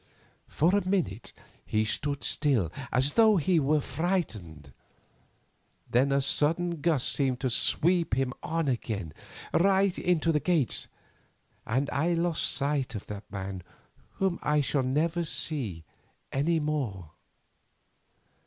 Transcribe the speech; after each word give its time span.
For 0.47 0.75
a 0.75 0.83
minute 0.87 1.31
he 1.63 1.85
stood 1.85 2.23
still, 2.23 2.71
as 2.91 3.13
though 3.13 3.37
he 3.37 3.59
were 3.59 3.81
frightened. 3.81 4.73
Then 5.87 6.11
a 6.11 6.21
sudden 6.21 6.81
gust 6.81 7.07
seemed 7.07 7.39
to 7.41 7.51
sweep 7.51 8.15
him 8.15 8.33
on 8.41 8.67
again, 8.67 9.13
right 9.53 9.95
into 9.99 10.31
the 10.31 10.39
Gates, 10.39 10.87
and 11.67 11.87
I 11.91 12.13
lost 12.15 12.51
sight 12.51 12.95
of 12.95 13.05
that 13.05 13.31
man 13.31 13.61
whom 14.13 14.39
I 14.41 14.59
shall 14.59 14.81
never 14.81 15.23
see 15.23 15.83
any 16.31 16.59
more. 16.59 17.11